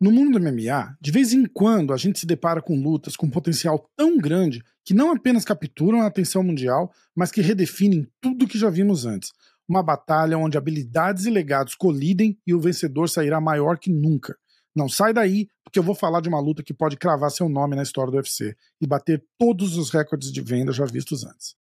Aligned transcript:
No 0.00 0.12
mundo 0.12 0.38
do 0.38 0.44
MMA, 0.44 0.96
de 1.00 1.10
vez 1.10 1.32
em 1.32 1.44
quando 1.44 1.92
a 1.92 1.96
gente 1.96 2.20
se 2.20 2.26
depara 2.26 2.62
com 2.62 2.80
lutas 2.80 3.16
com 3.16 3.28
potencial 3.28 3.90
tão 3.96 4.16
grande 4.16 4.62
que 4.84 4.94
não 4.94 5.10
apenas 5.10 5.44
capturam 5.44 6.02
a 6.02 6.06
atenção 6.06 6.40
mundial, 6.40 6.92
mas 7.16 7.32
que 7.32 7.40
redefinem 7.40 8.06
tudo 8.20 8.46
que 8.46 8.56
já 8.56 8.70
vimos 8.70 9.04
antes. 9.04 9.32
Uma 9.68 9.82
batalha 9.82 10.38
onde 10.38 10.56
habilidades 10.56 11.26
e 11.26 11.30
legados 11.30 11.74
colidem 11.74 12.38
e 12.46 12.54
o 12.54 12.60
vencedor 12.60 13.08
sairá 13.08 13.40
maior 13.40 13.76
que 13.76 13.90
nunca. 13.90 14.36
Não 14.72 14.88
sai 14.88 15.12
daí, 15.12 15.48
porque 15.64 15.80
eu 15.80 15.82
vou 15.82 15.96
falar 15.96 16.20
de 16.20 16.28
uma 16.28 16.40
luta 16.40 16.62
que 16.62 16.72
pode 16.72 16.96
cravar 16.96 17.32
seu 17.32 17.48
nome 17.48 17.74
na 17.74 17.82
história 17.82 18.12
do 18.12 18.18
UFC 18.18 18.54
e 18.80 18.86
bater 18.86 19.24
todos 19.36 19.76
os 19.76 19.90
recordes 19.90 20.30
de 20.30 20.40
venda 20.40 20.72
já 20.72 20.84
vistos 20.84 21.24
antes. 21.24 21.56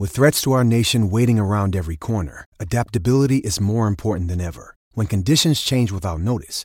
With 0.00 0.08
threats 0.08 0.40
to 0.42 0.50
our 0.50 0.64
nation 0.64 1.10
waiting 1.12 1.38
around 1.38 1.76
every 1.76 1.96
corner, 1.96 2.44
adaptability 2.58 3.40
is 3.44 3.60
more 3.60 3.88
important 3.88 4.28
than 4.28 4.40
ever. 4.40 4.74
When 4.94 5.06
conditions 5.06 5.60
change 5.60 5.92
without 5.92 6.20
notice, 6.20 6.64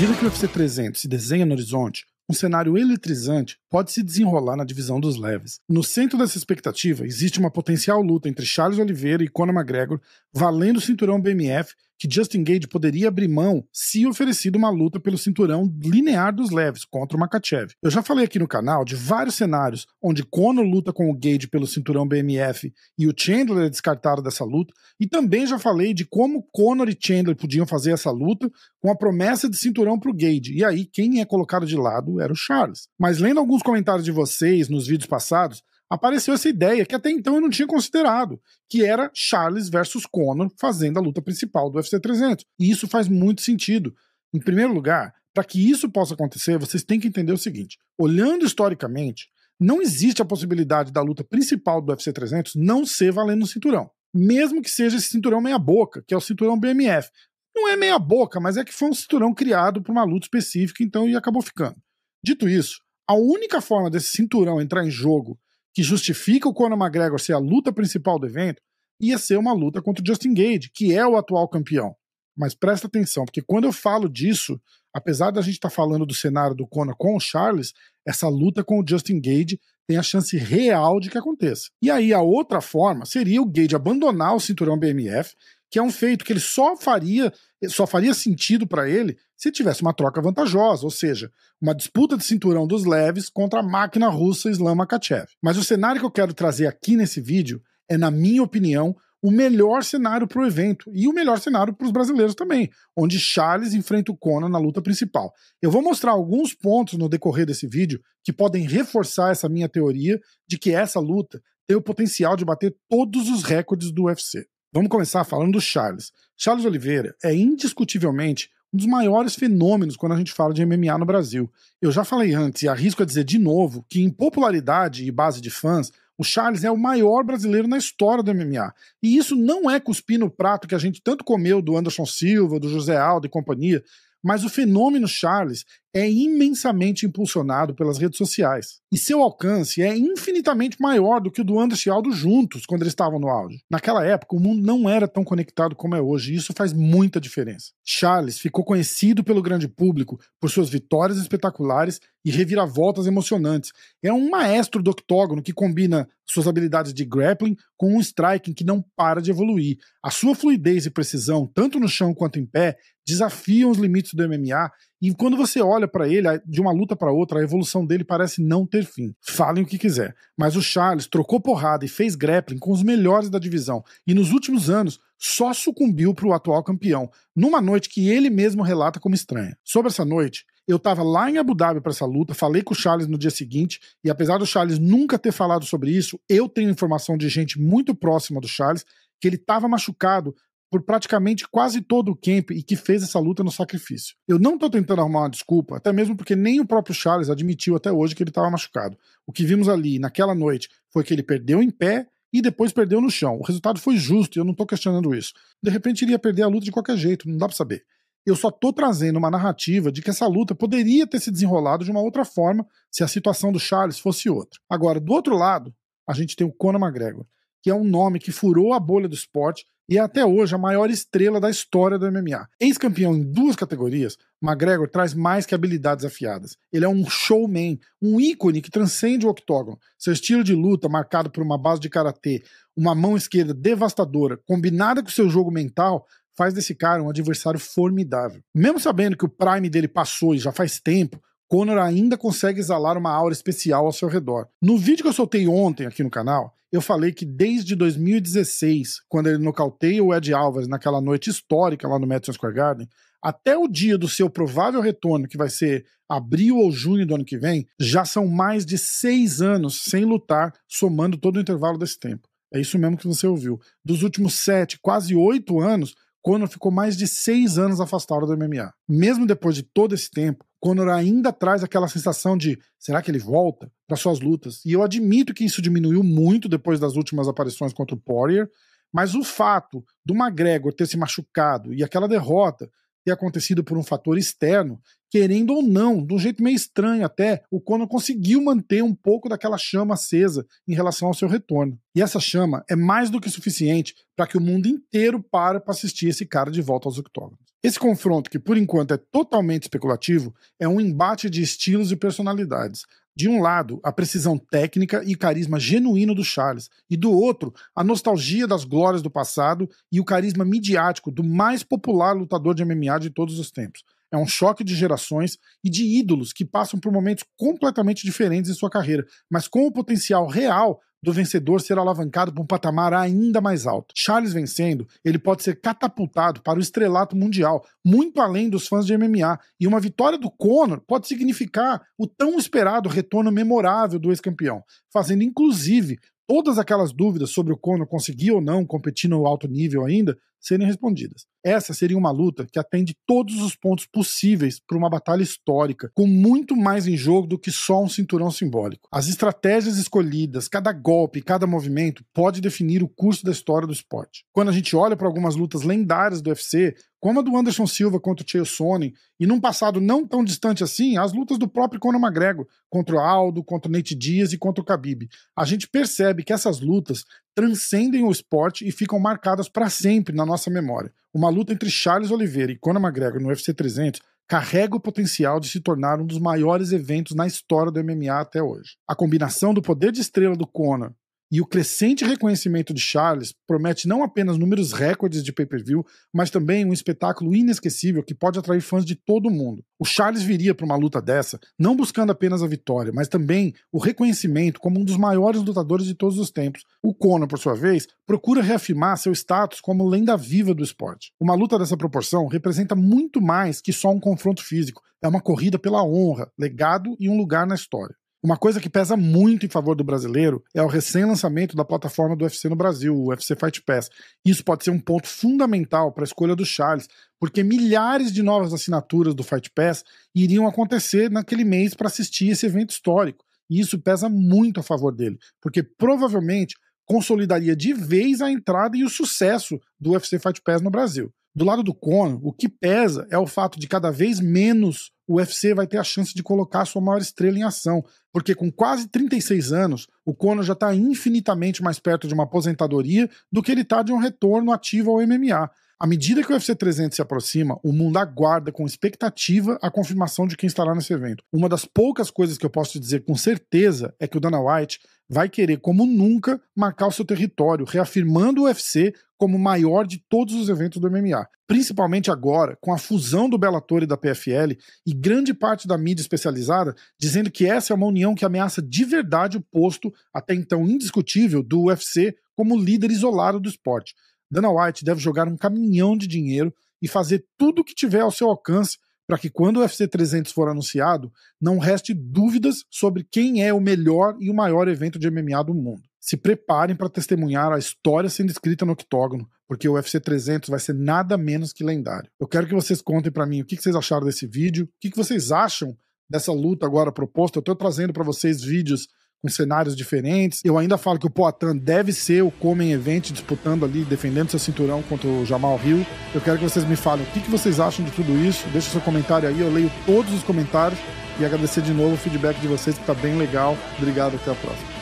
Medida 0.00 0.18
que 0.18 0.24
o 0.24 0.28
UFC 0.28 0.48
300 0.48 0.98
se 0.98 1.06
desenha 1.06 1.44
no 1.44 1.52
horizonte, 1.52 2.06
um 2.26 2.32
cenário 2.32 2.78
eletrizante 2.78 3.58
pode 3.68 3.92
se 3.92 4.02
desenrolar 4.02 4.56
na 4.56 4.64
divisão 4.64 4.98
dos 4.98 5.18
leves. 5.18 5.60
No 5.68 5.84
centro 5.84 6.16
dessa 6.16 6.38
expectativa 6.38 7.04
existe 7.04 7.38
uma 7.38 7.50
potencial 7.50 8.00
luta 8.00 8.26
entre 8.26 8.46
Charles 8.46 8.78
Oliveira 8.78 9.22
e 9.22 9.28
Conor 9.28 9.54
McGregor, 9.54 10.00
valendo 10.32 10.78
o 10.78 10.80
cinturão 10.80 11.20
BMF 11.20 11.74
que 12.00 12.08
Justin 12.10 12.42
Gage 12.42 12.66
poderia 12.66 13.08
abrir 13.08 13.28
mão 13.28 13.62
se 13.70 14.06
oferecido 14.06 14.56
uma 14.56 14.70
luta 14.70 14.98
pelo 14.98 15.18
cinturão 15.18 15.70
linear 15.84 16.34
dos 16.34 16.50
leves 16.50 16.82
contra 16.82 17.14
o 17.14 17.20
Makachev. 17.20 17.74
Eu 17.82 17.90
já 17.90 18.02
falei 18.02 18.24
aqui 18.24 18.38
no 18.38 18.48
canal 18.48 18.86
de 18.86 18.96
vários 18.96 19.34
cenários 19.34 19.86
onde 20.02 20.24
Conor 20.24 20.64
luta 20.64 20.94
com 20.94 21.10
o 21.10 21.14
Gage 21.14 21.46
pelo 21.46 21.66
cinturão 21.66 22.08
BMF 22.08 22.72
e 22.98 23.06
o 23.06 23.12
Chandler 23.14 23.66
é 23.66 23.68
descartado 23.68 24.22
dessa 24.22 24.44
luta, 24.44 24.72
e 24.98 25.06
também 25.06 25.46
já 25.46 25.58
falei 25.58 25.92
de 25.92 26.06
como 26.06 26.42
Conor 26.50 26.88
e 26.88 26.96
Chandler 26.98 27.36
podiam 27.36 27.66
fazer 27.66 27.92
essa 27.92 28.10
luta 28.10 28.50
com 28.80 28.90
a 28.90 28.96
promessa 28.96 29.50
de 29.50 29.58
cinturão 29.58 29.98
pro 29.98 30.14
Gage. 30.14 30.54
E 30.54 30.64
aí 30.64 30.86
quem 30.86 31.20
é 31.20 31.26
colocado 31.26 31.66
de 31.66 31.76
lado 31.76 32.18
era 32.18 32.32
o 32.32 32.36
Charles. 32.36 32.88
Mas 32.98 33.18
lendo 33.18 33.40
alguns 33.40 33.62
comentários 33.62 34.06
de 34.06 34.10
vocês 34.10 34.70
nos 34.70 34.86
vídeos 34.86 35.06
passados, 35.06 35.62
apareceu 35.90 36.32
essa 36.32 36.48
ideia 36.48 36.86
que 36.86 36.94
até 36.94 37.10
então 37.10 37.34
eu 37.34 37.40
não 37.40 37.50
tinha 37.50 37.66
considerado, 37.66 38.40
que 38.68 38.84
era 38.84 39.10
Charles 39.12 39.68
versus 39.68 40.06
Conor 40.06 40.48
fazendo 40.56 40.98
a 40.98 41.02
luta 41.02 41.20
principal 41.20 41.68
do 41.68 41.76
UFC 41.76 41.98
300. 41.98 42.46
E 42.58 42.70
isso 42.70 42.86
faz 42.86 43.08
muito 43.08 43.42
sentido. 43.42 43.92
Em 44.32 44.38
primeiro 44.38 44.72
lugar, 44.72 45.12
para 45.34 45.42
que 45.42 45.68
isso 45.68 45.90
possa 45.90 46.14
acontecer, 46.14 46.56
vocês 46.58 46.84
têm 46.84 47.00
que 47.00 47.08
entender 47.08 47.32
o 47.32 47.38
seguinte: 47.38 47.76
olhando 47.98 48.46
historicamente, 48.46 49.28
não 49.58 49.82
existe 49.82 50.22
a 50.22 50.24
possibilidade 50.24 50.92
da 50.92 51.02
luta 51.02 51.24
principal 51.24 51.82
do 51.82 51.90
UFC 51.90 52.12
300 52.12 52.54
não 52.54 52.86
ser 52.86 53.12
valendo 53.12 53.42
um 53.42 53.46
cinturão. 53.46 53.90
Mesmo 54.14 54.62
que 54.62 54.70
seja 54.70 54.96
esse 54.96 55.08
cinturão 55.08 55.40
meia-boca, 55.40 56.02
que 56.06 56.14
é 56.14 56.16
o 56.16 56.20
cinturão 56.20 56.58
BMF. 56.58 57.10
Não 57.54 57.68
é 57.68 57.76
meia-boca, 57.76 58.40
mas 58.40 58.56
é 58.56 58.64
que 58.64 58.72
foi 58.72 58.88
um 58.88 58.94
cinturão 58.94 59.34
criado 59.34 59.82
para 59.82 59.92
uma 59.92 60.04
luta 60.04 60.26
específica, 60.26 60.82
então 60.82 61.08
e 61.08 61.16
acabou 61.16 61.42
ficando. 61.42 61.76
Dito 62.24 62.48
isso, 62.48 62.80
a 63.08 63.14
única 63.14 63.60
forma 63.60 63.90
desse 63.90 64.16
cinturão 64.16 64.60
entrar 64.60 64.84
em 64.84 64.90
jogo 64.90 65.38
que 65.80 65.84
justifica 65.84 66.46
o 66.46 66.52
Conor 66.52 66.78
McGregor 66.78 67.18
ser 67.18 67.32
a 67.32 67.38
luta 67.38 67.72
principal 67.72 68.18
do 68.18 68.26
evento, 68.26 68.60
ia 69.00 69.16
ser 69.16 69.38
uma 69.38 69.54
luta 69.54 69.80
contra 69.80 70.04
o 70.04 70.06
Justin 70.06 70.34
Gage, 70.34 70.70
que 70.74 70.94
é 70.94 71.06
o 71.06 71.16
atual 71.16 71.48
campeão. 71.48 71.96
Mas 72.36 72.54
presta 72.54 72.86
atenção, 72.86 73.24
porque 73.24 73.40
quando 73.40 73.64
eu 73.64 73.72
falo 73.72 74.06
disso, 74.06 74.60
apesar 74.94 75.30
da 75.30 75.40
gente 75.40 75.54
estar 75.54 75.70
tá 75.70 75.74
falando 75.74 76.04
do 76.04 76.12
cenário 76.12 76.54
do 76.54 76.66
Conor 76.66 76.94
com 76.98 77.16
o 77.16 77.20
Charles, 77.20 77.72
essa 78.06 78.28
luta 78.28 78.62
com 78.62 78.78
o 78.78 78.84
Justin 78.86 79.22
Gage 79.22 79.58
tem 79.88 79.96
a 79.96 80.02
chance 80.02 80.36
real 80.36 81.00
de 81.00 81.08
que 81.08 81.16
aconteça. 81.16 81.70
E 81.82 81.90
aí 81.90 82.12
a 82.12 82.20
outra 82.20 82.60
forma 82.60 83.06
seria 83.06 83.40
o 83.40 83.46
Gage 83.46 83.74
abandonar 83.74 84.36
o 84.36 84.40
cinturão 84.40 84.78
BMF, 84.78 85.34
que 85.70 85.78
é 85.78 85.82
um 85.82 85.90
feito 85.90 86.24
que 86.24 86.32
ele 86.32 86.40
só 86.40 86.76
faria, 86.76 87.32
só 87.68 87.86
faria 87.86 88.12
sentido 88.12 88.66
para 88.66 88.88
ele 88.88 89.16
se 89.36 89.52
tivesse 89.52 89.82
uma 89.82 89.94
troca 89.94 90.20
vantajosa, 90.20 90.84
ou 90.84 90.90
seja, 90.90 91.30
uma 91.60 91.74
disputa 91.74 92.16
de 92.16 92.24
cinturão 92.24 92.66
dos 92.66 92.84
leves 92.84 93.30
contra 93.30 93.60
a 93.60 93.62
máquina 93.62 94.08
russa 94.08 94.50
Islam 94.50 94.74
Makachev. 94.74 95.26
Mas 95.42 95.56
o 95.56 95.64
cenário 95.64 96.00
que 96.00 96.06
eu 96.06 96.10
quero 96.10 96.34
trazer 96.34 96.66
aqui 96.66 96.96
nesse 96.96 97.20
vídeo 97.20 97.62
é, 97.88 97.96
na 97.96 98.10
minha 98.10 98.42
opinião, 98.42 98.94
o 99.22 99.30
melhor 99.30 99.84
cenário 99.84 100.26
para 100.26 100.40
o 100.40 100.46
evento 100.46 100.90
e 100.94 101.06
o 101.06 101.12
melhor 101.12 101.38
cenário 101.38 101.74
para 101.74 101.84
os 101.84 101.92
brasileiros 101.92 102.34
também, 102.34 102.70
onde 102.96 103.18
Charles 103.18 103.74
enfrenta 103.74 104.10
o 104.10 104.16
Conan 104.16 104.48
na 104.48 104.58
luta 104.58 104.80
principal. 104.80 105.32
Eu 105.60 105.70
vou 105.70 105.82
mostrar 105.82 106.12
alguns 106.12 106.54
pontos 106.54 106.98
no 106.98 107.08
decorrer 107.08 107.44
desse 107.44 107.66
vídeo 107.66 108.00
que 108.24 108.32
podem 108.32 108.66
reforçar 108.66 109.30
essa 109.30 109.48
minha 109.48 109.68
teoria 109.68 110.18
de 110.48 110.58
que 110.58 110.72
essa 110.72 111.00
luta 111.00 111.42
tem 111.66 111.76
o 111.76 111.82
potencial 111.82 112.36
de 112.36 112.44
bater 112.44 112.74
todos 112.88 113.28
os 113.28 113.42
recordes 113.42 113.92
do 113.92 114.04
UFC. 114.04 114.46
Vamos 114.72 114.88
começar 114.88 115.24
falando 115.24 115.54
do 115.54 115.60
Charles. 115.60 116.12
Charles 116.36 116.64
Oliveira 116.64 117.16
é 117.24 117.34
indiscutivelmente 117.34 118.48
um 118.72 118.76
dos 118.76 118.86
maiores 118.86 119.34
fenômenos 119.34 119.96
quando 119.96 120.12
a 120.12 120.16
gente 120.16 120.32
fala 120.32 120.54
de 120.54 120.64
MMA 120.64 120.96
no 120.96 121.04
Brasil. 121.04 121.50
Eu 121.82 121.90
já 121.90 122.04
falei 122.04 122.34
antes 122.34 122.62
e 122.62 122.68
arrisco 122.68 123.02
a 123.02 123.06
dizer 123.06 123.24
de 123.24 123.36
novo 123.36 123.84
que 123.88 124.00
em 124.00 124.08
popularidade 124.08 125.04
e 125.04 125.10
base 125.10 125.40
de 125.40 125.50
fãs, 125.50 125.90
o 126.16 126.22
Charles 126.22 126.62
é 126.62 126.70
o 126.70 126.76
maior 126.76 127.24
brasileiro 127.24 127.66
na 127.66 127.78
história 127.78 128.22
do 128.22 128.32
MMA. 128.32 128.72
E 129.02 129.16
isso 129.16 129.34
não 129.34 129.68
é 129.68 129.80
cuspir 129.80 130.20
no 130.20 130.30
prato 130.30 130.68
que 130.68 130.74
a 130.76 130.78
gente 130.78 131.02
tanto 131.02 131.24
comeu 131.24 131.60
do 131.60 131.76
Anderson 131.76 132.06
Silva, 132.06 132.60
do 132.60 132.68
José 132.68 132.96
Aldo 132.96 133.26
e 133.26 133.30
companhia, 133.30 133.82
mas 134.22 134.44
o 134.44 134.48
fenômeno 134.48 135.08
Charles 135.08 135.64
é 135.92 136.08
imensamente 136.08 137.04
impulsionado 137.04 137.74
pelas 137.74 137.98
redes 137.98 138.16
sociais. 138.16 138.80
E 138.92 138.98
seu 138.98 139.20
alcance 139.22 139.82
é 139.82 139.96
infinitamente 139.96 140.76
maior 140.80 141.20
do 141.20 141.30
que 141.30 141.40
o 141.40 141.44
do 141.44 141.58
Anderson 141.58 141.90
e 141.90 141.92
Aldo 141.92 142.12
juntos, 142.12 142.64
quando 142.64 142.82
eles 142.82 142.92
estavam 142.92 143.18
no 143.18 143.28
auge. 143.28 143.60
Naquela 143.68 144.04
época, 144.04 144.36
o 144.36 144.40
mundo 144.40 144.64
não 144.64 144.88
era 144.88 145.08
tão 145.08 145.24
conectado 145.24 145.74
como 145.74 145.96
é 145.96 146.00
hoje, 146.00 146.32
e 146.32 146.36
isso 146.36 146.52
faz 146.56 146.72
muita 146.72 147.20
diferença. 147.20 147.72
Charles 147.84 148.38
ficou 148.38 148.64
conhecido 148.64 149.24
pelo 149.24 149.42
grande 149.42 149.66
público 149.66 150.18
por 150.40 150.48
suas 150.48 150.68
vitórias 150.70 151.18
espetaculares 151.18 152.00
e 152.24 152.30
reviravoltas 152.30 153.06
emocionantes. 153.06 153.72
É 154.02 154.12
um 154.12 154.30
maestro 154.30 154.82
do 154.82 154.90
octógono 154.90 155.42
que 155.42 155.52
combina 155.52 156.08
suas 156.26 156.46
habilidades 156.46 156.94
de 156.94 157.04
grappling 157.04 157.56
com 157.76 157.96
um 157.96 158.00
striking 158.00 158.52
que 158.52 158.62
não 158.62 158.84
para 158.94 159.20
de 159.20 159.30
evoluir. 159.30 159.78
A 160.04 160.10
sua 160.10 160.34
fluidez 160.34 160.86
e 160.86 160.90
precisão, 160.90 161.50
tanto 161.52 161.80
no 161.80 161.88
chão 161.88 162.14
quanto 162.14 162.38
em 162.38 162.46
pé, 162.46 162.76
desafiam 163.10 163.70
os 163.70 163.78
limites 163.78 164.14
do 164.14 164.26
MMA 164.28 164.70
e 165.02 165.14
quando 165.14 165.36
você 165.36 165.62
olha 165.62 165.88
para 165.88 166.06
ele, 166.06 166.28
de 166.44 166.60
uma 166.60 166.70
luta 166.70 166.94
para 166.94 167.10
outra, 167.10 167.40
a 167.40 167.42
evolução 167.42 167.86
dele 167.86 168.04
parece 168.04 168.42
não 168.42 168.66
ter 168.66 168.84
fim. 168.84 169.14
Falem 169.22 169.64
o 169.64 169.66
que 169.66 169.78
quiser. 169.78 170.14
Mas 170.36 170.56
o 170.56 170.62
Charles 170.62 171.06
trocou 171.06 171.40
porrada 171.40 171.86
e 171.86 171.88
fez 171.88 172.14
grappling 172.14 172.58
com 172.58 172.70
os 172.70 172.82
melhores 172.82 173.30
da 173.30 173.38
divisão. 173.38 173.82
E 174.06 174.12
nos 174.12 174.30
últimos 174.30 174.68
anos, 174.68 175.00
só 175.18 175.54
sucumbiu 175.54 176.14
para 176.14 176.26
o 176.26 176.34
atual 176.34 176.62
campeão, 176.62 177.10
numa 177.34 177.60
noite 177.60 177.88
que 177.88 178.10
ele 178.10 178.28
mesmo 178.28 178.62
relata 178.62 179.00
como 179.00 179.14
estranha. 179.14 179.56
Sobre 179.64 179.88
essa 179.90 180.04
noite, 180.04 180.44
eu 180.68 180.76
estava 180.76 181.02
lá 181.02 181.30
em 181.30 181.38
Abu 181.38 181.54
Dhabi 181.54 181.80
para 181.80 181.92
essa 181.92 182.06
luta, 182.06 182.34
falei 182.34 182.62
com 182.62 182.72
o 182.72 182.76
Charles 182.76 183.06
no 183.06 183.18
dia 183.18 183.30
seguinte, 183.30 183.80
e 184.04 184.10
apesar 184.10 184.38
do 184.38 184.46
Charles 184.46 184.78
nunca 184.78 185.18
ter 185.18 185.32
falado 185.32 185.64
sobre 185.64 185.90
isso, 185.90 186.18
eu 186.28 186.48
tenho 186.48 186.70
informação 186.70 187.16
de 187.16 187.28
gente 187.28 187.58
muito 187.58 187.94
próxima 187.94 188.40
do 188.40 188.48
Charles 188.48 188.84
que 189.20 189.28
ele 189.28 189.36
estava 189.36 189.68
machucado 189.68 190.34
por 190.70 190.82
praticamente 190.82 191.48
quase 191.48 191.82
todo 191.82 192.12
o 192.12 192.16
camp 192.16 192.52
e 192.52 192.62
que 192.62 192.76
fez 192.76 193.02
essa 193.02 193.18
luta 193.18 193.42
no 193.42 193.50
sacrifício. 193.50 194.14
Eu 194.28 194.38
não 194.38 194.54
estou 194.54 194.70
tentando 194.70 195.00
arrumar 195.00 195.22
uma 195.22 195.30
desculpa, 195.30 195.76
até 195.76 195.92
mesmo 195.92 196.16
porque 196.16 196.36
nem 196.36 196.60
o 196.60 196.66
próprio 196.66 196.94
Charles 196.94 197.28
admitiu 197.28 197.74
até 197.74 197.90
hoje 197.90 198.14
que 198.14 198.22
ele 198.22 198.30
estava 198.30 198.48
machucado. 198.48 198.96
O 199.26 199.32
que 199.32 199.44
vimos 199.44 199.68
ali 199.68 199.98
naquela 199.98 200.34
noite 200.34 200.68
foi 200.88 201.02
que 201.02 201.12
ele 201.12 201.24
perdeu 201.24 201.60
em 201.60 201.70
pé 201.70 202.06
e 202.32 202.40
depois 202.40 202.72
perdeu 202.72 203.00
no 203.00 203.10
chão. 203.10 203.36
O 203.38 203.44
resultado 203.44 203.80
foi 203.80 203.96
justo 203.96 204.38
e 204.38 204.40
eu 204.40 204.44
não 204.44 204.52
estou 204.52 204.64
questionando 204.64 205.12
isso. 205.12 205.34
De 205.60 205.70
repente 205.70 206.04
ele 206.04 206.12
ia 206.12 206.18
perder 206.18 206.42
a 206.42 206.48
luta 206.48 206.64
de 206.64 206.70
qualquer 206.70 206.96
jeito, 206.96 207.28
não 207.28 207.36
dá 207.36 207.46
para 207.46 207.56
saber. 207.56 207.84
Eu 208.24 208.36
só 208.36 208.48
estou 208.48 208.72
trazendo 208.72 209.18
uma 209.18 209.30
narrativa 209.30 209.90
de 209.90 210.02
que 210.02 210.10
essa 210.10 210.26
luta 210.26 210.54
poderia 210.54 211.06
ter 211.06 211.18
se 211.18 211.32
desenrolado 211.32 211.84
de 211.84 211.90
uma 211.90 212.00
outra 212.00 212.24
forma 212.24 212.66
se 212.90 213.02
a 213.02 213.08
situação 213.08 213.50
do 213.50 213.58
Charles 213.58 213.98
fosse 213.98 214.30
outra. 214.30 214.60
Agora, 214.68 215.00
do 215.00 215.12
outro 215.12 215.36
lado, 215.36 215.74
a 216.06 216.12
gente 216.12 216.36
tem 216.36 216.46
o 216.46 216.52
Conor 216.52 216.80
McGregor, 216.80 217.26
que 217.62 217.70
é 217.70 217.74
um 217.74 217.82
nome 217.82 218.18
que 218.18 218.30
furou 218.30 218.72
a 218.72 218.78
bolha 218.78 219.08
do 219.08 219.14
esporte 219.14 219.66
e 219.90 219.98
é 219.98 220.00
até 220.00 220.24
hoje 220.24 220.54
a 220.54 220.58
maior 220.58 220.88
estrela 220.88 221.40
da 221.40 221.50
história 221.50 221.98
do 221.98 222.10
MMA. 222.10 222.48
Ex-campeão 222.60 223.12
em 223.12 223.24
duas 223.24 223.56
categorias, 223.56 224.16
McGregor 224.40 224.88
traz 224.88 225.12
mais 225.12 225.44
que 225.44 225.52
habilidades 225.52 226.04
afiadas. 226.04 226.56
Ele 226.72 226.84
é 226.84 226.88
um 226.88 227.04
showman, 227.10 227.76
um 228.00 228.20
ícone 228.20 228.62
que 228.62 228.70
transcende 228.70 229.26
o 229.26 229.28
octógono. 229.28 229.76
Seu 229.98 230.12
estilo 230.12 230.44
de 230.44 230.54
luta, 230.54 230.88
marcado 230.88 231.28
por 231.28 231.42
uma 231.42 231.58
base 231.58 231.80
de 231.80 231.90
karatê, 231.90 232.40
uma 232.76 232.94
mão 232.94 233.16
esquerda 233.16 233.52
devastadora, 233.52 234.38
combinada 234.46 235.02
com 235.02 235.08
seu 235.08 235.28
jogo 235.28 235.50
mental, 235.50 236.06
faz 236.36 236.54
desse 236.54 236.72
cara 236.72 237.02
um 237.02 237.10
adversário 237.10 237.58
formidável. 237.58 238.40
Mesmo 238.54 238.78
sabendo 238.78 239.16
que 239.16 239.24
o 239.24 239.28
prime 239.28 239.68
dele 239.68 239.88
passou 239.88 240.36
e 240.36 240.38
já 240.38 240.52
faz 240.52 240.78
tempo, 240.78 241.20
Conor 241.50 241.78
ainda 241.78 242.16
consegue 242.16 242.60
exalar 242.60 242.96
uma 242.96 243.10
aura 243.10 243.32
especial 243.32 243.84
ao 243.84 243.92
seu 243.92 244.08
redor. 244.08 244.46
No 244.62 244.78
vídeo 244.78 245.02
que 245.02 245.08
eu 245.08 245.12
soltei 245.12 245.48
ontem 245.48 245.84
aqui 245.84 246.00
no 246.00 246.08
canal, 246.08 246.54
eu 246.70 246.80
falei 246.80 247.10
que 247.10 247.24
desde 247.24 247.74
2016, 247.74 249.00
quando 249.08 249.28
ele 249.28 249.42
nocauteia 249.42 250.04
o 250.04 250.14
Ed 250.14 250.32
Alvarez 250.32 250.68
naquela 250.68 251.00
noite 251.00 251.28
histórica 251.28 251.88
lá 251.88 251.98
no 251.98 252.06
Madison 252.06 252.34
Square 252.34 252.54
Garden, 252.54 252.88
até 253.20 253.58
o 253.58 253.66
dia 253.66 253.98
do 253.98 254.08
seu 254.08 254.30
provável 254.30 254.80
retorno, 254.80 255.26
que 255.26 255.36
vai 255.36 255.50
ser 255.50 255.84
abril 256.08 256.56
ou 256.56 256.70
junho 256.70 257.04
do 257.04 257.16
ano 257.16 257.24
que 257.24 257.36
vem, 257.36 257.66
já 257.80 258.04
são 258.04 258.28
mais 258.28 258.64
de 258.64 258.78
seis 258.78 259.42
anos 259.42 259.82
sem 259.82 260.04
lutar, 260.04 260.54
somando 260.68 261.18
todo 261.18 261.36
o 261.36 261.40
intervalo 261.40 261.76
desse 261.76 261.98
tempo. 261.98 262.28
É 262.54 262.60
isso 262.60 262.78
mesmo 262.78 262.96
que 262.96 263.08
você 263.08 263.26
ouviu. 263.26 263.58
Dos 263.84 264.04
últimos 264.04 264.34
sete, 264.34 264.78
quase 264.80 265.16
oito 265.16 265.58
anos, 265.58 265.96
Conor 266.22 266.46
ficou 266.46 266.70
mais 266.70 266.96
de 266.96 267.08
seis 267.08 267.58
anos 267.58 267.80
afastado 267.80 268.24
do 268.24 268.36
MMA. 268.36 268.72
Mesmo 268.88 269.26
depois 269.26 269.56
de 269.56 269.64
todo 269.64 269.96
esse 269.96 270.08
tempo, 270.08 270.44
Conor 270.60 270.90
ainda 270.90 271.32
traz 271.32 271.64
aquela 271.64 271.88
sensação 271.88 272.36
de 272.36 272.58
será 272.78 273.00
que 273.00 273.10
ele 273.10 273.18
volta 273.18 273.72
para 273.88 273.96
suas 273.96 274.20
lutas? 274.20 274.62
E 274.64 274.72
eu 274.72 274.82
admito 274.82 275.32
que 275.32 275.44
isso 275.44 275.62
diminuiu 275.62 276.02
muito 276.02 276.48
depois 276.48 276.78
das 276.78 276.96
últimas 276.96 277.26
aparições 277.26 277.72
contra 277.72 277.96
o 277.96 278.00
Poirier, 278.00 278.48
mas 278.92 279.14
o 279.14 279.24
fato 279.24 279.82
do 280.04 280.14
McGregor 280.14 280.74
ter 280.74 280.86
se 280.86 280.98
machucado 280.98 281.72
e 281.72 281.82
aquela 281.82 282.06
derrota 282.06 282.70
ter 283.04 283.12
acontecido 283.12 283.64
por 283.64 283.78
um 283.78 283.82
fator 283.82 284.18
externo, 284.18 284.78
querendo 285.10 285.54
ou 285.54 285.62
não, 285.62 286.04
de 286.04 286.12
um 286.12 286.18
jeito 286.18 286.42
meio 286.42 286.54
estranho 286.54 287.04
até, 287.04 287.42
o 287.50 287.60
Conor 287.60 287.88
conseguiu 287.88 288.42
manter 288.42 288.82
um 288.82 288.94
pouco 288.94 289.28
daquela 289.28 289.56
chama 289.56 289.94
acesa 289.94 290.46
em 290.68 290.74
relação 290.74 291.08
ao 291.08 291.14
seu 291.14 291.26
retorno. 291.26 291.78
E 291.94 292.02
essa 292.02 292.20
chama 292.20 292.62
é 292.68 292.76
mais 292.76 293.08
do 293.08 293.20
que 293.20 293.30
suficiente 293.30 293.94
para 294.14 294.26
que 294.26 294.36
o 294.36 294.40
mundo 294.40 294.68
inteiro 294.68 295.22
pare 295.22 295.60
para 295.60 295.72
assistir 295.72 296.08
esse 296.08 296.26
cara 296.26 296.50
de 296.50 296.60
volta 296.60 296.88
aos 296.88 296.98
octógonos. 296.98 297.49
Esse 297.62 297.78
confronto, 297.78 298.30
que 298.30 298.38
por 298.38 298.56
enquanto 298.56 298.94
é 298.94 298.96
totalmente 298.96 299.64
especulativo, 299.64 300.34
é 300.58 300.66
um 300.66 300.80
embate 300.80 301.28
de 301.28 301.42
estilos 301.42 301.92
e 301.92 301.96
personalidades. 301.96 302.86
De 303.14 303.28
um 303.28 303.42
lado, 303.42 303.78
a 303.82 303.92
precisão 303.92 304.38
técnica 304.38 305.02
e 305.04 305.14
carisma 305.14 305.60
genuíno 305.60 306.14
do 306.14 306.24
Charles, 306.24 306.70
e 306.88 306.96
do 306.96 307.12
outro, 307.12 307.52
a 307.76 307.84
nostalgia 307.84 308.46
das 308.46 308.64
glórias 308.64 309.02
do 309.02 309.10
passado 309.10 309.68
e 309.92 310.00
o 310.00 310.04
carisma 310.04 310.42
midiático 310.42 311.10
do 311.10 311.22
mais 311.22 311.62
popular 311.62 312.16
lutador 312.16 312.54
de 312.54 312.64
MMA 312.64 312.98
de 312.98 313.10
todos 313.10 313.38
os 313.38 313.50
tempos. 313.50 313.84
É 314.10 314.16
um 314.16 314.26
choque 314.26 314.64
de 314.64 314.74
gerações 314.74 315.38
e 315.62 315.68
de 315.68 315.84
ídolos 315.84 316.32
que 316.32 316.46
passam 316.46 316.80
por 316.80 316.90
momentos 316.90 317.24
completamente 317.36 318.06
diferentes 318.06 318.50
em 318.50 318.54
sua 318.54 318.70
carreira, 318.70 319.06
mas 319.28 319.46
com 319.46 319.66
o 319.66 319.72
potencial 319.72 320.26
real 320.26 320.80
do 321.02 321.12
vencedor 321.12 321.60
ser 321.60 321.78
alavancado 321.78 322.32
para 322.32 322.42
um 322.42 322.46
patamar 322.46 322.92
ainda 322.92 323.40
mais 323.40 323.66
alto. 323.66 323.94
Charles 323.96 324.32
vencendo, 324.32 324.86
ele 325.04 325.18
pode 325.18 325.42
ser 325.42 325.60
catapultado 325.60 326.42
para 326.42 326.58
o 326.58 326.62
estrelato 326.62 327.16
mundial, 327.16 327.64
muito 327.84 328.20
além 328.20 328.50
dos 328.50 328.68
fãs 328.68 328.86
de 328.86 328.96
MMA, 328.96 329.38
e 329.58 329.66
uma 329.66 329.80
vitória 329.80 330.18
do 330.18 330.30
Conor 330.30 330.80
pode 330.86 331.06
significar 331.06 331.82
o 331.98 332.06
tão 332.06 332.38
esperado 332.38 332.88
retorno 332.88 333.30
memorável 333.30 333.98
do 333.98 334.10
ex-campeão, 334.10 334.62
fazendo 334.92 335.22
inclusive 335.22 335.98
todas 336.30 336.60
aquelas 336.60 336.92
dúvidas 336.92 337.30
sobre 337.30 337.52
o 337.52 337.56
Conor 337.56 337.88
conseguir 337.88 338.30
ou 338.30 338.40
não 338.40 338.64
competir 338.64 339.10
no 339.10 339.26
alto 339.26 339.48
nível 339.48 339.84
ainda 339.84 340.16
serem 340.40 340.64
respondidas. 340.64 341.26
Essa 341.44 341.74
seria 341.74 341.98
uma 341.98 342.12
luta 342.12 342.46
que 342.46 342.58
atende 342.58 342.96
todos 343.04 343.40
os 343.42 343.56
pontos 343.56 343.84
possíveis 343.84 344.60
para 344.60 344.78
uma 344.78 344.88
batalha 344.88 345.24
histórica, 345.24 345.90
com 345.92 346.06
muito 346.06 346.56
mais 346.56 346.86
em 346.86 346.96
jogo 346.96 347.26
do 347.26 347.38
que 347.38 347.50
só 347.50 347.82
um 347.82 347.88
cinturão 347.88 348.30
simbólico. 348.30 348.88
As 348.92 349.08
estratégias 349.08 349.76
escolhidas, 349.76 350.46
cada 350.46 350.72
golpe, 350.72 351.20
cada 351.20 351.48
movimento 351.48 352.04
pode 352.14 352.40
definir 352.40 352.80
o 352.80 352.88
curso 352.88 353.24
da 353.24 353.32
história 353.32 353.66
do 353.66 353.72
esporte. 353.72 354.24
Quando 354.32 354.50
a 354.50 354.52
gente 354.52 354.76
olha 354.76 354.96
para 354.96 355.08
algumas 355.08 355.34
lutas 355.34 355.62
lendárias 355.62 356.22
do 356.22 356.30
UFC, 356.30 356.76
como 357.00 357.20
a 357.20 357.22
do 357.22 357.36
Anderson 357.36 357.66
Silva 357.66 357.98
contra 357.98 358.24
o 358.42 358.46
Sonnen, 358.46 358.92
e 359.18 359.26
num 359.26 359.40
passado 359.40 359.80
não 359.80 360.06
tão 360.06 360.22
distante 360.22 360.62
assim, 360.62 360.98
as 360.98 361.12
lutas 361.12 361.38
do 361.38 361.48
próprio 361.48 361.80
Conor 361.80 362.00
McGregor 362.00 362.46
contra 362.68 362.96
o 362.96 362.98
Aldo, 362.98 363.42
contra 363.42 363.70
o 363.70 363.72
Nate 363.72 363.94
Diaz 363.94 364.32
e 364.32 364.38
contra 364.38 364.62
o 364.62 364.64
Khabib. 364.64 365.08
A 365.34 365.44
gente 365.44 365.66
percebe 365.66 366.22
que 366.22 366.32
essas 366.32 366.60
lutas 366.60 367.04
transcendem 367.34 368.04
o 368.04 368.10
esporte 368.10 368.68
e 368.68 368.70
ficam 368.70 369.00
marcadas 369.00 369.48
para 369.48 369.70
sempre 369.70 370.14
na 370.14 370.26
nossa 370.26 370.50
memória. 370.50 370.92
Uma 371.12 371.30
luta 371.30 371.54
entre 371.54 371.70
Charles 371.70 372.10
Oliveira 372.10 372.52
e 372.52 372.58
Conor 372.58 372.82
McGregor 372.82 373.20
no 373.20 373.28
UFC 373.28 373.54
300 373.54 374.00
carrega 374.28 374.76
o 374.76 374.80
potencial 374.80 375.40
de 375.40 375.48
se 375.48 375.58
tornar 375.58 375.98
um 375.98 376.06
dos 376.06 376.20
maiores 376.20 376.70
eventos 376.70 377.16
na 377.16 377.26
história 377.26 377.72
do 377.72 377.82
MMA 377.82 378.20
até 378.20 378.40
hoje. 378.40 378.76
A 378.86 378.94
combinação 378.94 379.52
do 379.52 379.60
poder 379.60 379.90
de 379.90 380.00
estrela 380.00 380.36
do 380.36 380.46
Conor 380.46 380.94
e 381.30 381.40
o 381.40 381.46
crescente 381.46 382.04
reconhecimento 382.04 382.74
de 382.74 382.80
Charles 382.80 383.32
promete 383.46 383.86
não 383.86 384.02
apenas 384.02 384.36
números 384.36 384.72
recordes 384.72 385.22
de 385.22 385.32
pay-per-view, 385.32 385.84
mas 386.12 386.30
também 386.30 386.64
um 386.64 386.72
espetáculo 386.72 387.34
inesquecível 387.36 388.02
que 388.02 388.14
pode 388.14 388.38
atrair 388.38 388.60
fãs 388.60 388.84
de 388.84 388.96
todo 388.96 389.26
o 389.26 389.30
mundo. 389.30 389.62
O 389.78 389.84
Charles 389.84 390.22
viria 390.22 390.54
para 390.54 390.66
uma 390.66 390.76
luta 390.76 391.00
dessa 391.00 391.38
não 391.58 391.76
buscando 391.76 392.10
apenas 392.10 392.42
a 392.42 392.46
vitória, 392.46 392.92
mas 392.92 393.08
também 393.08 393.54
o 393.72 393.78
reconhecimento 393.78 394.58
como 394.58 394.80
um 394.80 394.84
dos 394.84 394.96
maiores 394.96 395.42
lutadores 395.42 395.86
de 395.86 395.94
todos 395.94 396.18
os 396.18 396.30
tempos. 396.30 396.64
O 396.82 396.92
Conor, 396.92 397.28
por 397.28 397.38
sua 397.38 397.54
vez, 397.54 397.86
procura 398.06 398.42
reafirmar 398.42 398.98
seu 398.98 399.12
status 399.12 399.60
como 399.60 399.88
lenda 399.88 400.16
viva 400.16 400.52
do 400.52 400.64
esporte. 400.64 401.12
Uma 401.20 401.34
luta 401.34 401.58
dessa 401.58 401.76
proporção 401.76 402.26
representa 402.26 402.74
muito 402.74 403.20
mais 403.20 403.60
que 403.60 403.72
só 403.72 403.90
um 403.90 404.00
confronto 404.00 404.42
físico. 404.42 404.82
É 405.02 405.08
uma 405.08 405.20
corrida 405.20 405.58
pela 405.58 405.82
honra, 405.82 406.30
legado 406.38 406.96
e 406.98 407.08
um 407.08 407.16
lugar 407.16 407.46
na 407.46 407.54
história. 407.54 407.94
Uma 408.22 408.36
coisa 408.36 408.60
que 408.60 408.68
pesa 408.68 408.98
muito 408.98 409.46
em 409.46 409.48
favor 409.48 409.74
do 409.74 409.82
brasileiro 409.82 410.44
é 410.54 410.62
o 410.62 410.66
recém-lançamento 410.66 411.56
da 411.56 411.64
plataforma 411.64 412.14
do 412.14 412.22
UFC 412.22 412.50
no 412.50 412.56
Brasil, 412.56 412.94
o 412.94 413.08
UFC 413.08 413.34
Fight 413.34 413.62
Pass. 413.62 413.88
Isso 414.22 414.44
pode 414.44 414.62
ser 414.62 414.70
um 414.70 414.78
ponto 414.78 415.08
fundamental 415.08 415.90
para 415.90 416.04
a 416.04 416.06
escolha 416.06 416.36
do 416.36 416.44
Charles, 416.44 416.86
porque 417.18 417.42
milhares 417.42 418.12
de 418.12 418.22
novas 418.22 418.52
assinaturas 418.52 419.14
do 419.14 419.22
Fight 419.22 419.50
Pass 419.54 419.82
iriam 420.14 420.46
acontecer 420.46 421.10
naquele 421.10 421.44
mês 421.44 421.72
para 421.72 421.86
assistir 421.86 422.28
esse 422.28 422.44
evento 422.44 422.70
histórico. 422.70 423.24
E 423.48 423.58
isso 423.58 423.78
pesa 423.78 424.06
muito 424.10 424.60
a 424.60 424.62
favor 424.62 424.94
dele, 424.94 425.18
porque 425.40 425.62
provavelmente 425.62 426.54
consolidaria 426.84 427.56
de 427.56 427.72
vez 427.72 428.20
a 428.20 428.30
entrada 428.30 428.76
e 428.76 428.84
o 428.84 428.90
sucesso 428.90 429.58
do 429.80 429.92
UFC 429.92 430.18
Fight 430.18 430.42
Pass 430.42 430.60
no 430.60 430.70
Brasil. 430.70 431.10
Do 431.34 431.44
lado 431.44 431.62
do 431.62 431.72
Conor, 431.72 432.20
o 432.22 432.32
que 432.32 432.48
pesa 432.48 433.06
é 433.10 433.16
o 433.16 433.26
fato 433.26 433.58
de 433.58 433.68
cada 433.68 433.90
vez 433.90 434.20
menos 434.20 434.90
o 435.10 435.16
UFC 435.16 435.54
vai 435.54 435.66
ter 435.66 435.76
a 435.76 435.82
chance 435.82 436.14
de 436.14 436.22
colocar 436.22 436.64
sua 436.64 436.80
maior 436.80 437.00
estrela 437.00 437.36
em 437.36 437.42
ação, 437.42 437.84
porque 438.12 438.34
com 438.34 438.50
quase 438.50 438.88
36 438.88 439.52
anos, 439.52 439.88
o 440.04 440.14
Conor 440.14 440.44
já 440.44 440.52
está 440.52 440.74
infinitamente 440.74 441.62
mais 441.62 441.78
perto 441.78 442.08
de 442.08 442.14
uma 442.14 442.24
aposentadoria 442.24 443.08
do 443.30 443.42
que 443.42 443.52
ele 443.52 443.62
está 443.62 443.82
de 443.82 443.92
um 443.92 443.98
retorno 443.98 444.52
ativo 444.52 444.90
ao 444.90 445.06
MMA. 445.06 445.50
À 445.78 445.86
medida 445.86 446.22
que 446.22 446.30
o 446.30 446.34
UFC 446.34 446.54
300 446.54 446.94
se 446.94 447.00
aproxima, 447.00 447.58
o 447.62 447.72
mundo 447.72 447.98
aguarda 447.98 448.52
com 448.52 448.66
expectativa 448.66 449.58
a 449.62 449.70
confirmação 449.70 450.26
de 450.26 450.36
quem 450.36 450.46
estará 450.46 450.74
nesse 450.74 450.92
evento. 450.92 451.24
Uma 451.32 451.48
das 451.48 451.64
poucas 451.64 452.10
coisas 452.10 452.36
que 452.36 452.44
eu 452.44 452.50
posso 452.50 452.72
te 452.72 452.80
dizer 452.80 453.02
com 453.02 453.16
certeza 453.16 453.94
é 453.98 454.06
que 454.06 454.18
o 454.18 454.20
Dana 454.20 454.38
White 454.38 454.78
vai 455.08 455.28
querer, 455.28 455.56
como 455.56 455.86
nunca, 455.86 456.38
marcar 456.54 456.86
o 456.86 456.92
seu 456.92 457.04
território, 457.04 457.64
reafirmando 457.64 458.42
o 458.42 458.44
UFC 458.44 458.92
como 459.20 459.38
maior 459.38 459.86
de 459.86 460.02
todos 460.08 460.34
os 460.34 460.48
eventos 460.48 460.80
do 460.80 460.90
MMA. 460.90 461.28
Principalmente 461.46 462.10
agora, 462.10 462.56
com 462.58 462.72
a 462.72 462.78
fusão 462.78 463.28
do 463.28 463.36
Bellator 463.36 463.82
e 463.82 463.86
da 463.86 463.94
PFL 463.94 464.56
e 464.86 464.94
grande 464.94 465.34
parte 465.34 465.68
da 465.68 465.76
mídia 465.76 466.00
especializada 466.00 466.74
dizendo 466.98 467.30
que 467.30 467.44
essa 467.44 467.74
é 467.74 467.76
uma 467.76 467.86
união 467.86 468.14
que 468.14 468.24
ameaça 468.24 468.62
de 468.62 468.82
verdade 468.82 469.36
o 469.36 469.42
posto, 469.42 469.92
até 470.10 470.32
então 470.32 470.66
indiscutível, 470.66 471.42
do 471.42 471.64
UFC 471.64 472.16
como 472.34 472.58
líder 472.58 472.90
isolado 472.90 473.38
do 473.38 473.50
esporte. 473.50 473.94
Dana 474.30 474.48
White 474.50 474.86
deve 474.86 475.02
jogar 475.02 475.28
um 475.28 475.36
caminhão 475.36 475.98
de 475.98 476.06
dinheiro 476.06 476.50
e 476.80 476.88
fazer 476.88 477.26
tudo 477.36 477.60
o 477.60 477.64
que 477.64 477.74
tiver 477.74 478.00
ao 478.00 478.10
seu 478.10 478.26
alcance 478.26 478.78
para 479.06 479.18
que 479.18 479.28
quando 479.28 479.58
o 479.58 479.60
UFC 479.60 479.86
300 479.86 480.32
for 480.32 480.48
anunciado, 480.48 481.12
não 481.38 481.58
reste 481.58 481.92
dúvidas 481.92 482.64
sobre 482.70 483.04
quem 483.04 483.44
é 483.44 483.52
o 483.52 483.60
melhor 483.60 484.16
e 484.18 484.30
o 484.30 484.34
maior 484.34 484.66
evento 484.66 484.98
de 484.98 485.10
MMA 485.10 485.44
do 485.44 485.52
mundo. 485.52 485.89
Se 486.00 486.16
preparem 486.16 486.74
para 486.74 486.88
testemunhar 486.88 487.52
a 487.52 487.58
história 487.58 488.08
sendo 488.08 488.30
escrita 488.30 488.64
no 488.64 488.72
octógono, 488.72 489.28
porque 489.46 489.68
o 489.68 489.74
UFC 489.74 490.00
300 490.00 490.48
vai 490.48 490.58
ser 490.58 490.74
nada 490.74 491.18
menos 491.18 491.52
que 491.52 491.62
lendário. 491.62 492.10
Eu 492.18 492.26
quero 492.26 492.46
que 492.46 492.54
vocês 492.54 492.80
contem 492.80 493.12
para 493.12 493.26
mim 493.26 493.42
o 493.42 493.44
que 493.44 493.56
vocês 493.56 493.76
acharam 493.76 494.06
desse 494.06 494.26
vídeo, 494.26 494.64
o 494.64 494.68
que 494.80 494.96
vocês 494.96 495.30
acham 495.30 495.76
dessa 496.08 496.32
luta 496.32 496.64
agora 496.64 496.90
proposta. 496.90 497.38
Eu 497.38 497.40
estou 497.40 497.54
trazendo 497.54 497.92
para 497.92 498.02
vocês 498.02 498.42
vídeos 498.42 498.88
com 499.22 499.28
cenários 499.28 499.76
diferentes. 499.76 500.40
Eu 500.44 500.56
ainda 500.56 500.78
falo 500.78 500.98
que 500.98 501.06
o 501.06 501.10
Poatan 501.10 501.56
deve 501.56 501.92
ser 501.92 502.22
o 502.22 502.30
Comen 502.30 502.72
Event 502.72 503.10
disputando 503.10 503.64
ali, 503.64 503.84
defendendo 503.84 504.30
seu 504.30 504.38
cinturão 504.38 504.82
contra 504.82 505.06
o 505.06 505.26
Jamal 505.26 505.60
Hill. 505.62 505.84
Eu 506.14 506.20
quero 506.20 506.38
que 506.38 506.44
vocês 506.44 506.64
me 506.64 506.76
falem 506.76 507.04
o 507.04 507.10
que, 507.10 507.20
que 507.20 507.30
vocês 507.30 507.60
acham 507.60 507.84
de 507.84 507.90
tudo 507.90 508.16
isso. 508.16 508.48
Deixa 508.48 508.70
seu 508.70 508.80
comentário 508.80 509.28
aí, 509.28 509.40
eu 509.40 509.52
leio 509.52 509.70
todos 509.84 510.12
os 510.14 510.22
comentários 510.22 510.80
e 511.18 511.24
agradecer 511.24 511.60
de 511.60 511.74
novo 511.74 511.94
o 511.94 511.98
feedback 511.98 512.40
de 512.40 512.48
vocês 512.48 512.78
que 512.78 512.86
tá 512.86 512.94
bem 512.94 513.18
legal. 513.18 513.56
Obrigado, 513.78 514.16
até 514.16 514.30
a 514.30 514.34
próxima. 514.34 514.79